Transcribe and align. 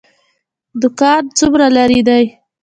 دکان 0.81 1.23
څومره 1.37 1.65
لرې 1.75 1.99
دی؟ 2.07 2.25